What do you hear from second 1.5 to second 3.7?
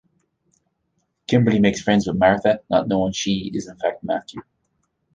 makes friends with Martha, not knowing "she" is